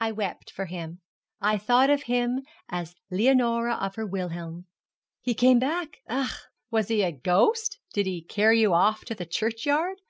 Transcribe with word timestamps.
I 0.00 0.10
wept 0.10 0.50
for 0.50 0.64
him; 0.64 1.02
I 1.40 1.56
thought 1.56 1.88
of 1.88 2.02
him 2.02 2.42
as 2.68 2.96
Leonora 3.12 3.76
of 3.76 3.94
her 3.94 4.04
Wilhelm. 4.04 4.66
He 5.20 5.34
came 5.34 5.60
back. 5.60 5.98
Ach!' 6.08 6.48
'Was 6.72 6.88
he 6.88 7.02
a 7.02 7.12
ghost? 7.12 7.78
Did 7.94 8.06
he 8.06 8.22
carry 8.22 8.58
you 8.58 8.74
off 8.74 9.04
to 9.04 9.14
the 9.14 9.24
churchyard?' 9.24 10.00